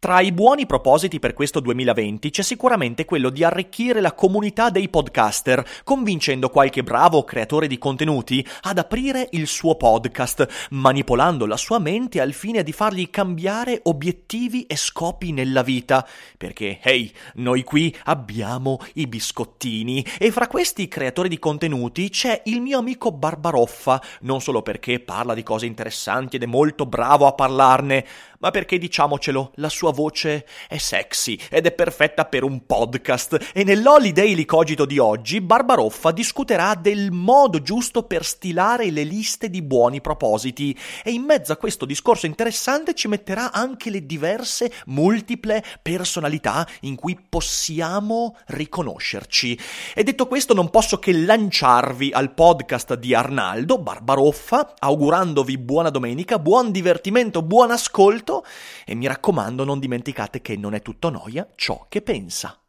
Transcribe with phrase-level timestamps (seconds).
[0.00, 4.88] Tra i buoni propositi per questo 2020 c'è sicuramente quello di arricchire la comunità dei
[4.88, 11.80] podcaster, convincendo qualche bravo creatore di contenuti ad aprire il suo podcast, manipolando la sua
[11.80, 16.06] mente al fine di fargli cambiare obiettivi e scopi nella vita.
[16.36, 22.60] Perché, hey, noi qui abbiamo i biscottini e fra questi creatori di contenuti c'è il
[22.60, 27.32] mio amico Barbaroffa, non solo perché parla di cose interessanti ed è molto bravo a
[27.32, 28.06] parlarne,
[28.38, 33.64] ma perché diciamocelo, la sua voce è sexy ed è perfetta per un podcast e
[33.64, 39.62] nell'Holiday Daily Cogito di oggi Barbaroffa discuterà del modo giusto per stilare le liste di
[39.62, 45.64] buoni propositi e in mezzo a questo discorso interessante ci metterà anche le diverse multiple
[45.80, 49.58] personalità in cui possiamo riconoscerci.
[49.94, 56.38] E detto questo non posso che lanciarvi al podcast di Arnaldo Barbaroffa augurandovi buona domenica,
[56.38, 58.44] buon divertimento, buon ascolto
[58.84, 62.60] e mi raccomando non dimenticate che non è tutto noia ciò che pensa.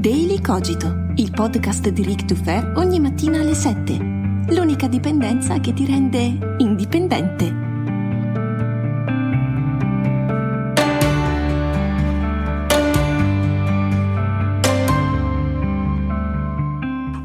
[0.00, 3.98] Daily Cogito, il podcast di Rick Dufer ogni mattina alle 7.
[4.48, 7.69] L'unica dipendenza che ti rende indipendente.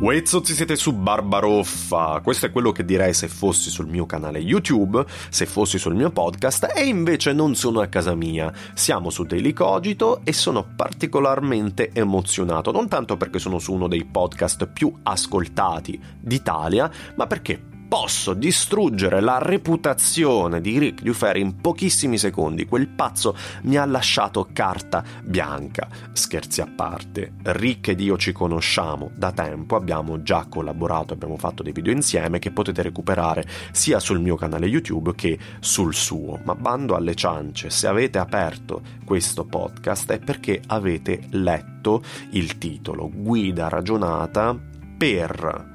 [0.05, 5.03] Uezzozzi siete su Barbaroffa, questo è quello che direi se fossi sul mio canale YouTube,
[5.29, 8.53] se fossi sul mio podcast e invece non sono a casa mia.
[8.75, 14.05] Siamo su Daily Cogito e sono particolarmente emozionato, non tanto perché sono su uno dei
[14.05, 22.18] podcast più ascoltati d'Italia, ma perché posso distruggere la reputazione di Rick Dufer in pochissimi
[22.18, 22.66] secondi.
[22.66, 25.88] Quel pazzo mi ha lasciato carta bianca.
[26.12, 31.63] Scherzi a parte, Rick ed io ci conosciamo da tempo, abbiamo già collaborato, abbiamo fatto
[31.63, 36.40] dei video insieme che potete recuperare sia sul mio canale YouTube che sul suo.
[36.44, 43.09] Ma bando alle ciance, se avete aperto questo podcast è perché avete letto il titolo
[43.13, 44.57] Guida ragionata
[44.97, 45.73] per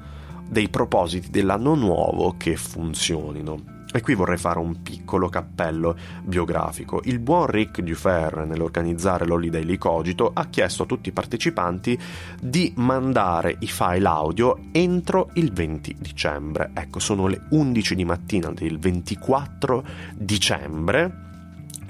[0.51, 3.79] dei propositi dell'anno nuovo che funzionino.
[3.93, 7.01] E qui vorrei fare un piccolo cappello biografico.
[7.05, 11.97] Il buon Rick Dufer, nell'organizzare l'Holiday Daily Cogito, ha chiesto a tutti i partecipanti
[12.41, 16.71] di mandare i file audio entro il 20 dicembre.
[16.73, 19.85] Ecco, sono le 11 di mattina del 24
[20.15, 21.29] dicembre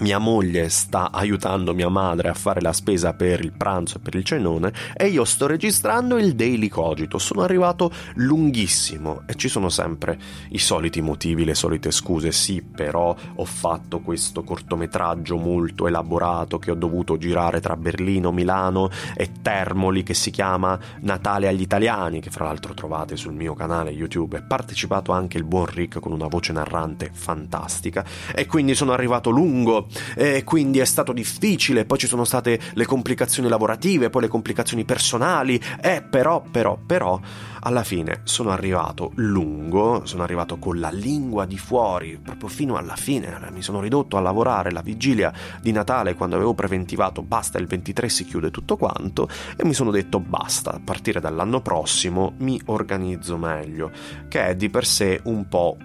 [0.01, 4.15] mia moglie sta aiutando mia madre a fare la spesa per il pranzo e per
[4.15, 7.17] il cenone e io sto registrando il daily cogito.
[7.17, 10.19] Sono arrivato lunghissimo e ci sono sempre
[10.49, 12.31] i soliti motivi, le solite scuse.
[12.31, 18.89] Sì, però ho fatto questo cortometraggio molto elaborato che ho dovuto girare tra Berlino, Milano
[19.15, 23.91] e Termoli che si chiama Natale agli italiani, che fra l'altro trovate sul mio canale
[23.91, 24.37] YouTube.
[24.37, 29.29] È partecipato anche il buon Rick con una voce narrante fantastica e quindi sono arrivato
[29.29, 34.27] lungo e quindi è stato difficile, poi ci sono state le complicazioni lavorative, poi le
[34.27, 37.19] complicazioni personali, e però, però, però,
[37.63, 42.95] alla fine sono arrivato lungo, sono arrivato con la lingua di fuori, proprio fino alla
[42.95, 47.67] fine, mi sono ridotto a lavorare la vigilia di Natale quando avevo preventivato basta il
[47.67, 52.59] 23 si chiude tutto quanto e mi sono detto basta, a partire dall'anno prossimo mi
[52.65, 53.91] organizzo meglio,
[54.27, 55.77] che è di per sé un po'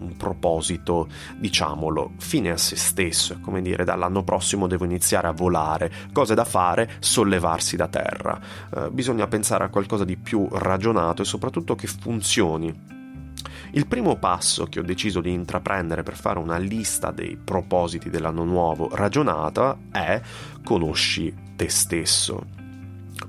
[0.00, 5.32] un proposito, diciamolo, fine a se stesso, è come dire dall'anno prossimo devo iniziare a
[5.32, 8.40] volare, cose da fare, sollevarsi da terra.
[8.74, 12.94] Eh, bisogna pensare a qualcosa di più ragionato e soprattutto che funzioni
[13.72, 18.44] Il primo passo che ho deciso di intraprendere per fare una lista dei propositi dell'anno
[18.44, 20.20] nuovo ragionata è
[20.64, 22.65] conosci te stesso.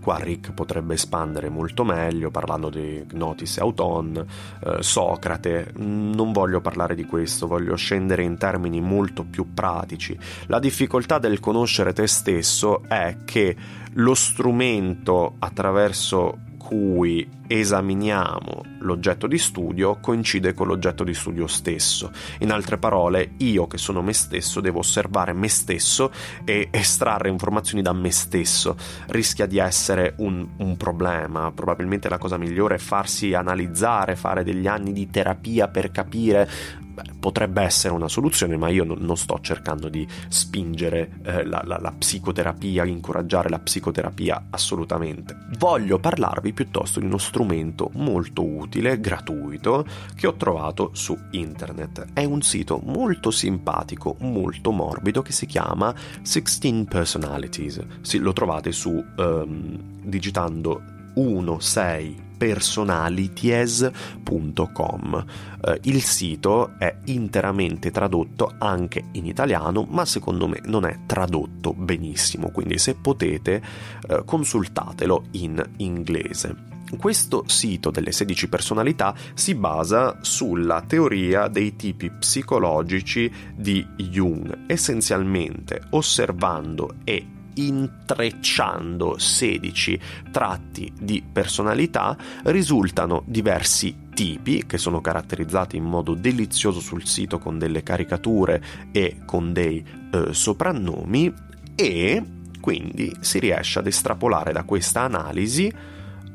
[0.01, 4.25] Qua Rick potrebbe espandere molto meglio parlando di Gnotis e Auton,
[4.63, 5.71] eh, Socrate.
[5.75, 10.17] Non voglio parlare di questo, voglio scendere in termini molto più pratici.
[10.47, 13.55] La difficoltà del conoscere te stesso è che
[13.93, 22.11] lo strumento attraverso cui esaminiamo l'oggetto di studio coincide con l'oggetto di studio stesso.
[22.39, 26.11] In altre parole, io che sono me stesso devo osservare me stesso
[26.43, 28.75] e estrarre informazioni da me stesso.
[29.07, 31.51] Rischia di essere un, un problema.
[31.51, 36.49] Probabilmente la cosa migliore è farsi analizzare, fare degli anni di terapia per capire
[36.97, 41.77] Beh, potrebbe essere una soluzione, ma io non, sto cercando di spingere eh, la, la,
[41.79, 45.37] la, psicoterapia, incoraggiare la psicoterapia assolutamente.
[45.59, 49.85] Voglio parlarvi piuttosto di uno strumento molto utile, gratuito,
[50.15, 52.13] che ho trovato su internet.
[52.13, 57.85] È un sito molto simpatico, molto morbido, che si chiama 16 Personalities.
[58.01, 60.81] Sì, lo trovate su um, digitando
[61.13, 65.25] 16 personalities.com.
[65.61, 71.73] Eh, il sito è interamente tradotto anche in italiano, ma secondo me non è tradotto
[71.73, 73.61] benissimo, quindi se potete
[74.07, 76.75] eh, consultatelo in inglese.
[76.95, 85.81] Questo sito delle 16 personalità si basa sulla teoria dei tipi psicologici di Jung, essenzialmente
[85.89, 89.99] osservando e intrecciando 16
[90.31, 97.59] tratti di personalità risultano diversi tipi che sono caratterizzati in modo delizioso sul sito con
[97.59, 101.33] delle caricature e con dei eh, soprannomi
[101.75, 102.23] e
[102.59, 105.71] quindi si riesce ad estrapolare da questa analisi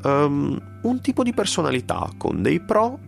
[0.04, 2.98] um, un tipo di personalità con dei pro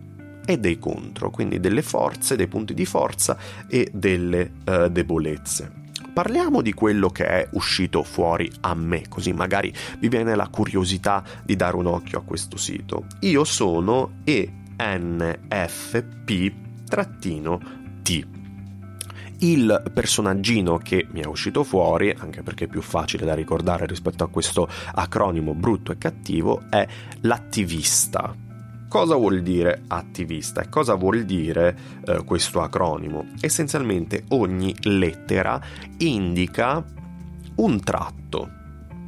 [0.45, 5.83] e dei contro, quindi delle forze, dei punti di forza e delle uh, debolezze
[6.15, 11.21] parliamo di quello che è uscito fuori a me, così magari vi viene la curiosità
[11.43, 13.07] di dare un occhio a questo sito.
[13.19, 14.77] Io sono ENFP-T.
[19.39, 24.23] Il personaggino che mi è uscito fuori, anche perché è più facile da ricordare rispetto
[24.23, 26.87] a questo acronimo brutto e cattivo, è
[27.23, 28.33] l'attivista
[28.87, 33.25] Cosa vuol dire attivista e cosa vuol dire eh, questo acronimo?
[33.41, 35.59] Essenzialmente ogni lettera
[35.97, 36.83] indica
[37.55, 38.49] un tratto.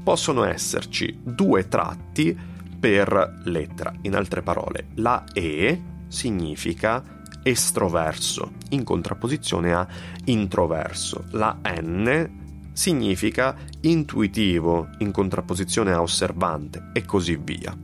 [0.04, 2.38] Possono esserci due tratti
[2.80, 3.94] per lettera.
[4.02, 7.04] In altre parole, la E significa
[7.44, 9.88] estroverso in contrapposizione a
[10.26, 11.26] introverso.
[11.32, 12.47] La N
[12.78, 17.76] significa intuitivo in contrapposizione a osservante e così via.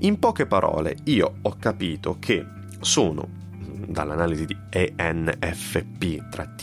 [0.00, 2.46] In poche parole, io ho capito che
[2.78, 3.28] sono
[3.88, 6.62] dall'analisi di ENFP-T,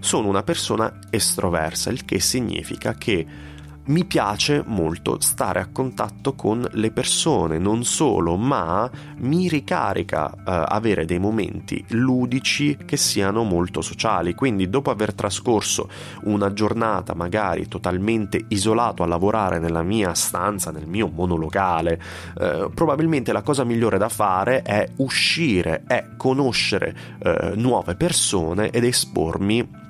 [0.00, 3.52] sono una persona estroversa, il che significa che
[3.86, 10.36] mi piace molto stare a contatto con le persone, non solo, ma mi ricarica eh,
[10.44, 14.34] avere dei momenti ludici che siano molto sociali.
[14.34, 15.88] Quindi, dopo aver trascorso
[16.22, 22.00] una giornata magari totalmente isolato a lavorare nella mia stanza, nel mio monolocale,
[22.38, 28.84] eh, probabilmente la cosa migliore da fare è uscire, è conoscere eh, nuove persone ed
[28.84, 29.82] espormi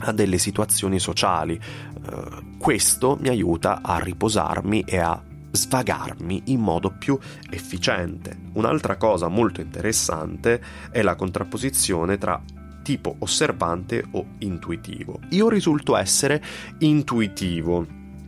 [0.00, 1.58] a delle situazioni sociali.
[1.58, 7.18] Uh, questo mi aiuta a riposarmi e a svagarmi in modo più
[7.50, 8.36] efficiente.
[8.52, 12.40] Un'altra cosa molto interessante è la contrapposizione tra
[12.82, 15.18] tipo osservante o intuitivo.
[15.30, 16.40] Io risulto essere
[16.78, 17.84] intuitivo,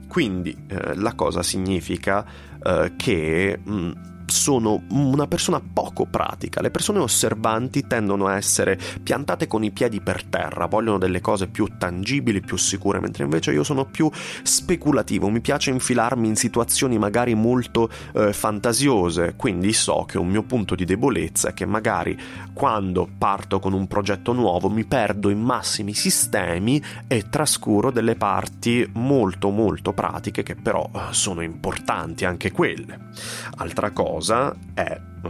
[0.08, 2.26] quindi eh, la cosa significa
[2.60, 3.92] eh, che mh, mm,
[4.28, 6.60] sono una persona poco pratica.
[6.60, 11.48] Le persone osservanti tendono a essere piantate con i piedi per terra, vogliono delle cose
[11.48, 14.10] più tangibili, più sicure, mentre invece io sono più
[14.42, 20.42] speculativo, mi piace infilarmi in situazioni magari molto eh, fantasiose, quindi so che un mio
[20.42, 22.18] punto di debolezza è che magari
[22.58, 28.84] quando parto con un progetto nuovo mi perdo in massimi sistemi e trascuro delle parti
[28.94, 32.98] molto molto pratiche che però eh, sono importanti anche quelle.
[33.58, 35.28] Altra cosa è uh,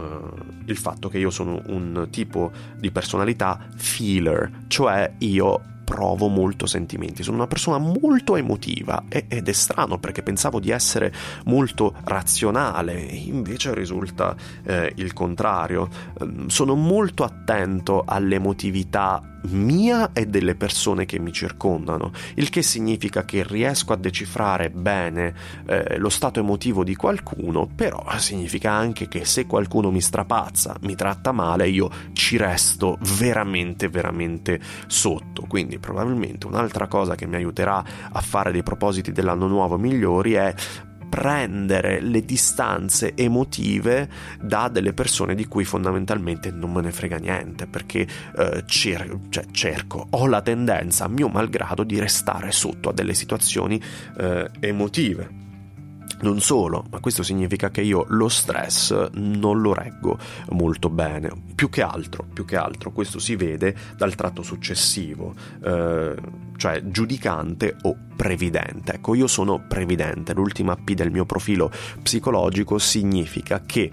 [0.65, 7.23] il fatto che io sono un tipo di personalità feeler, cioè io provo molto sentimenti,
[7.23, 11.11] sono una persona molto emotiva ed è strano perché pensavo di essere
[11.45, 15.89] molto razionale, invece risulta eh, il contrario.
[16.21, 23.25] Ehm, sono molto attento all'emotività mia e delle persone che mi circondano, il che significa
[23.25, 25.33] che riesco a decifrare bene
[25.65, 30.95] eh, lo stato emotivo di qualcuno, però significa anche che se qualcuno mi strapazza, mi
[30.95, 35.45] tratta male, io ci resto veramente, veramente sotto.
[35.47, 40.53] Quindi probabilmente un'altra cosa che mi aiuterà a fare dei propositi dell'anno nuovo migliori è
[41.09, 47.67] prendere le distanze emotive da delle persone di cui fondamentalmente non me ne frega niente
[47.67, 53.13] perché eh, cer- cioè, cerco, ho la tendenza mio malgrado di restare sotto a delle
[53.13, 53.81] situazioni
[54.17, 55.47] eh, emotive
[56.21, 60.17] non solo, ma questo significa che io lo stress non lo reggo
[60.49, 61.31] molto bene.
[61.55, 66.15] Più che altro, più che altro, questo si vede dal tratto successivo, eh,
[66.57, 68.95] cioè giudicante o previdente.
[68.95, 70.33] Ecco, io sono previdente.
[70.33, 73.89] L'ultima P del mio profilo psicologico significa che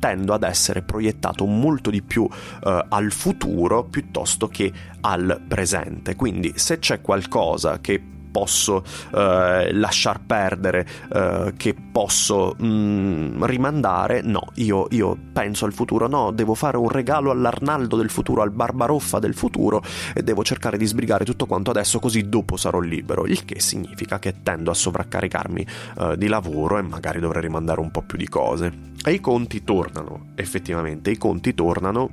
[0.00, 2.26] tendo ad essere proiettato molto di più
[2.64, 6.16] eh, al futuro piuttosto che al presente.
[6.16, 8.82] Quindi se c'è qualcosa che posso
[9.14, 14.22] eh, lasciar perdere, eh, che posso mm, rimandare.
[14.22, 18.50] No, io, io, penso al futuro, no, devo fare un regalo all'Arnaldo del futuro, al
[18.50, 19.82] Barbaroffa del futuro
[20.14, 24.18] e devo cercare di sbrigare tutto quanto adesso così dopo sarò libero, il che significa
[24.18, 25.66] che tendo a sovraccaricarmi
[25.98, 28.88] eh, di lavoro e magari dovrei rimandare un po' più di cose.
[29.04, 32.08] E i conti tornano, effettivamente, i conti tornano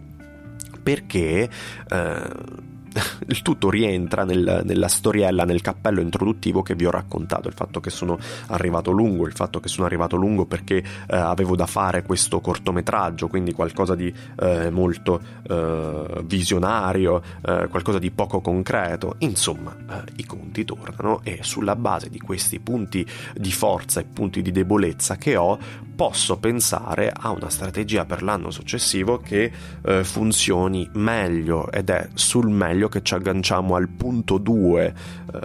[0.82, 1.50] perché...
[1.90, 2.76] Eh,
[3.28, 7.80] il tutto rientra nel, nella storiella, nel cappello introduttivo che vi ho raccontato, il fatto
[7.80, 12.04] che sono arrivato lungo, il fatto che sono arrivato lungo perché eh, avevo da fare
[12.04, 19.76] questo cortometraggio, quindi qualcosa di eh, molto eh, visionario, eh, qualcosa di poco concreto, insomma
[19.90, 24.52] eh, i conti tornano e sulla base di questi punti di forza e punti di
[24.52, 25.58] debolezza che ho
[25.98, 29.52] posso pensare a una strategia per l'anno successivo che
[29.82, 34.94] eh, funzioni meglio ed è sul meglio che ci agganciamo al punto 2.
[35.34, 35.40] Eh,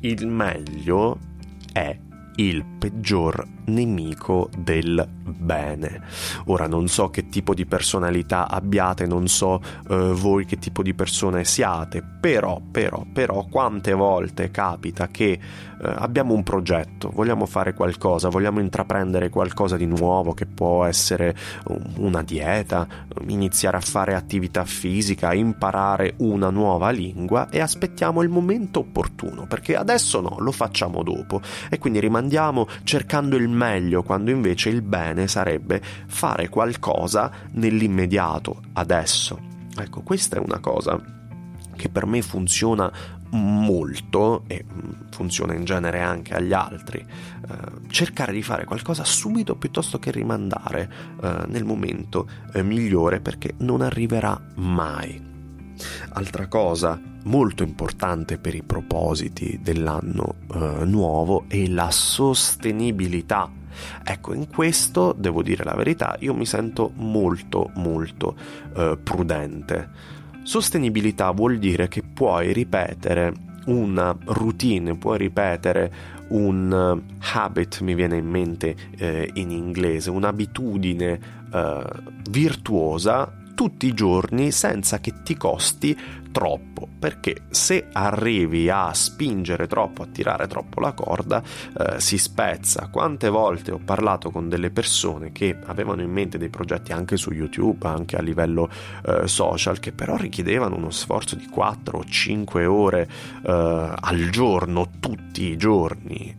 [0.00, 1.18] il meglio
[1.72, 1.98] è
[2.36, 6.02] il peggior nemico del bene.
[6.46, 10.94] Ora non so che tipo di personalità abbiate, non so eh, voi che tipo di
[10.94, 15.38] persone siate, però, però, però, quante volte capita che
[15.82, 21.34] eh, abbiamo un progetto, vogliamo fare qualcosa, vogliamo intraprendere qualcosa di nuovo che può essere
[21.96, 22.86] una dieta,
[23.26, 29.76] iniziare a fare attività fisica, imparare una nuova lingua e aspettiamo il momento opportuno, perché
[29.76, 35.26] adesso no, lo facciamo dopo e quindi rimandiamo cercando il meglio, quando invece il bene
[35.26, 39.38] sarebbe fare qualcosa nell'immediato, adesso.
[39.78, 41.00] Ecco, questa è una cosa
[41.74, 42.90] che per me funziona
[43.30, 46.98] molto e mm, funziona in genere anche agli altri.
[46.98, 50.90] Eh, cercare di fare qualcosa subito piuttosto che rimandare
[51.22, 55.25] eh, nel momento eh, migliore perché non arriverà mai.
[56.10, 63.50] Altra cosa molto importante per i propositi dell'anno eh, nuovo è la sostenibilità.
[64.02, 68.36] Ecco, in questo devo dire la verità, io mi sento molto molto
[68.74, 70.14] eh, prudente.
[70.42, 73.32] Sostenibilità vuol dire che puoi ripetere
[73.66, 81.20] una routine, puoi ripetere un uh, habit, mi viene in mente eh, in inglese, un'abitudine
[81.52, 81.82] eh,
[82.30, 85.98] virtuosa tutti i giorni senza che ti costi
[86.30, 92.88] troppo, perché se arrivi a spingere troppo, a tirare troppo la corda, eh, si spezza.
[92.92, 97.32] Quante volte ho parlato con delle persone che avevano in mente dei progetti anche su
[97.32, 98.68] YouTube, anche a livello
[99.06, 103.08] eh, social, che però richiedevano uno sforzo di 4 o 5 ore
[103.42, 106.36] eh, al giorno, tutti i giorni,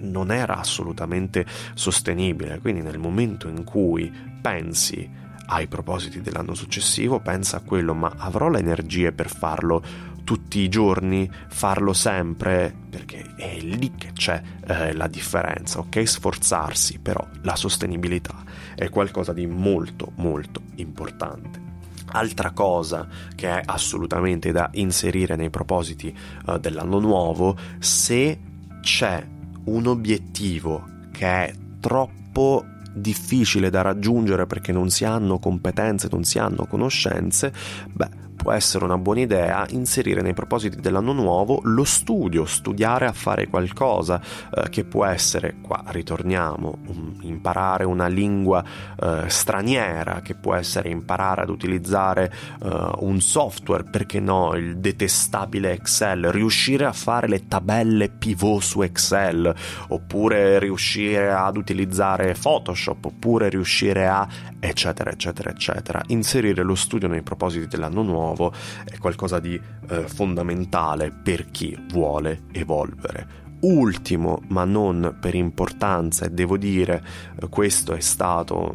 [0.00, 2.58] non era assolutamente sostenibile.
[2.58, 4.12] Quindi nel momento in cui
[4.42, 9.82] pensi ai propositi dell'anno successivo, pensa a quello, ma avrò le energie per farlo
[10.22, 16.06] tutti i giorni, farlo sempre, perché è lì che c'è eh, la differenza, ok?
[16.06, 18.44] Sforzarsi, però la sostenibilità
[18.76, 21.68] è qualcosa di molto molto importante.
[22.12, 26.16] Altra cosa che è assolutamente da inserire nei propositi
[26.46, 28.38] uh, dell'anno nuovo, se
[28.80, 29.26] c'è
[29.64, 36.38] un obiettivo che è troppo difficile da raggiungere perché non si hanno competenze, non si
[36.38, 37.52] hanno conoscenze,
[37.92, 43.12] beh, può essere una buona idea inserire nei propositi dell'anno nuovo lo studio, studiare a
[43.12, 44.18] fare qualcosa
[44.54, 48.64] eh, che può essere, qua ritorniamo, um, imparare una lingua
[48.98, 52.32] eh, straniera, che può essere imparare ad utilizzare
[52.62, 58.80] eh, un software, perché no, il detestabile Excel, riuscire a fare le tabelle pivot su
[58.80, 59.54] Excel,
[59.88, 64.26] oppure riuscire ad utilizzare Photoshop, oppure riuscire a
[64.58, 66.02] eccetera eccetera eccetera.
[66.06, 68.52] Inserire lo studio nei propositi dell'anno nuovo nuovo
[68.84, 73.38] è qualcosa di eh, fondamentale per chi vuole evolvere.
[73.60, 77.02] Ultimo, ma non per importanza, e devo dire,
[77.40, 78.74] eh, questo è stato,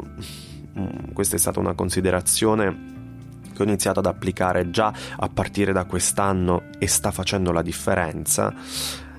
[0.78, 2.94] mm, questa è stata una considerazione
[3.52, 8.54] che ho iniziato ad applicare già a partire da quest'anno e sta facendo la differenza,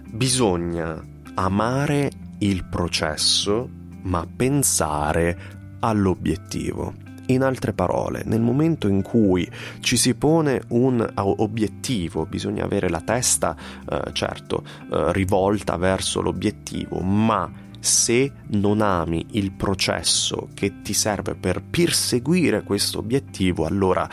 [0.06, 1.04] bisogna
[1.34, 3.68] amare il processo
[4.04, 5.38] ma pensare
[5.80, 7.07] all'obiettivo.
[7.28, 9.50] In altre parole, nel momento in cui
[9.82, 13.56] ci si pone un obiettivo, bisogna avere la testa,
[13.90, 21.36] eh, certo, eh, rivolta verso l'obiettivo, ma se non ami il processo che ti serve
[21.36, 24.08] per perseguire questo obiettivo, allora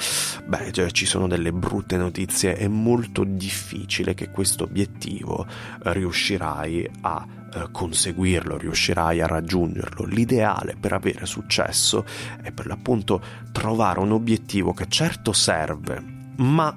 [0.45, 6.91] beh, cioè, ci sono delle brutte notizie, è molto difficile che questo obiettivo eh, riuscirai
[7.03, 10.05] a eh, conseguirlo, riuscirai a raggiungerlo.
[10.07, 12.05] L'ideale per avere successo
[12.43, 16.03] è per l'appunto trovare un obiettivo che certo serve,
[16.37, 16.77] ma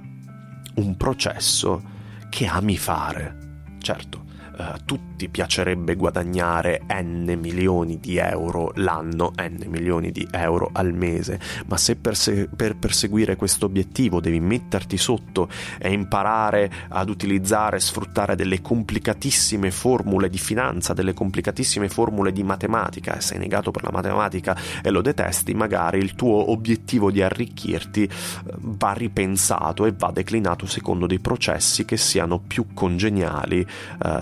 [0.76, 1.96] un processo
[2.30, 3.66] che ami fare.
[3.80, 4.26] Certo,
[4.58, 10.94] a eh, tutti piacerebbe guadagnare n milioni di euro l'anno, n milioni di euro al
[10.94, 15.50] mese, ma se perse- per perseguire questo obiettivo devi metterti sotto
[15.80, 23.18] e imparare ad utilizzare, sfruttare delle complicatissime formule di finanza, delle complicatissime formule di matematica,
[23.18, 28.04] e sei negato per la matematica e lo detesti, magari il tuo obiettivo di arricchirti
[28.04, 28.10] eh,
[28.58, 33.66] va ripensato e va declinato secondo dei processi che siano più congeniali eh,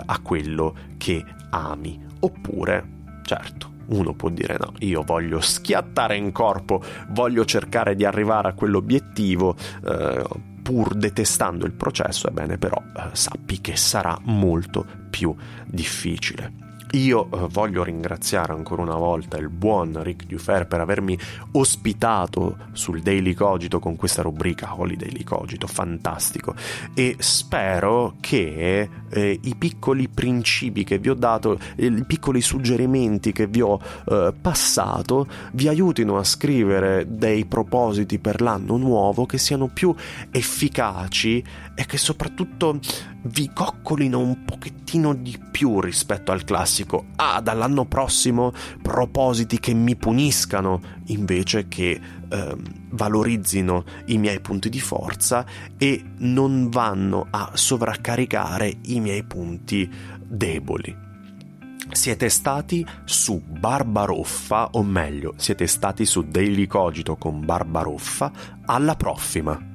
[0.05, 2.03] a quello che ami.
[2.21, 2.83] Oppure,
[3.21, 8.53] certo, uno può dire no, io voglio schiattare in corpo, voglio cercare di arrivare a
[8.53, 9.55] quell'obiettivo.
[9.85, 10.23] Eh,
[10.65, 15.35] pur detestando il processo, ebbene però eh, sappi che sarà molto più
[15.67, 16.63] difficile.
[16.91, 21.17] Io eh, voglio ringraziare ancora una volta il buon Rick Dufer per avermi
[21.51, 26.55] ospitato sul Daily Cogito con questa rubrica Holiday Cogito, fantastico.
[26.93, 33.47] E spero che eh, i piccoli principi che vi ho dato, i piccoli suggerimenti che
[33.47, 33.79] vi ho
[34.09, 39.95] eh, passato, vi aiutino a scrivere dei propositi per l'anno nuovo che siano più
[40.31, 41.41] efficaci
[41.73, 42.79] e che soprattutto
[43.23, 47.05] vi coccolino un pochettino di più rispetto al classico.
[47.15, 52.55] Ah dall'anno prossimo propositi che mi puniscano invece che eh,
[52.89, 55.45] valorizzino i miei punti di forza
[55.77, 59.89] e non vanno a sovraccaricare i miei punti
[60.27, 61.03] deboli
[61.91, 68.31] siete stati su Barbaroffa, o meglio, siete stati su Daily Cogito con Barbaroffa.
[68.65, 69.74] Alla prossima!